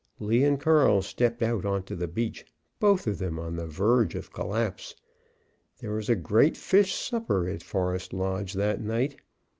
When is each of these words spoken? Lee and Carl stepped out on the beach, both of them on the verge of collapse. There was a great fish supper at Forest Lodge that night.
Lee 0.19 0.43
and 0.43 0.59
Carl 0.59 1.03
stepped 1.03 1.43
out 1.43 1.63
on 1.63 1.83
the 1.85 2.07
beach, 2.07 2.43
both 2.79 3.05
of 3.05 3.19
them 3.19 3.37
on 3.37 3.55
the 3.55 3.67
verge 3.67 4.15
of 4.15 4.33
collapse. 4.33 4.95
There 5.77 5.93
was 5.93 6.09
a 6.09 6.15
great 6.15 6.57
fish 6.57 6.95
supper 6.95 7.47
at 7.47 7.61
Forest 7.61 8.11
Lodge 8.11 8.53
that 8.53 8.81
night. 8.81 9.17